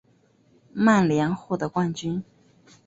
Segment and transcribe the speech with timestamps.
[0.73, 2.23] 曼联获得冠军。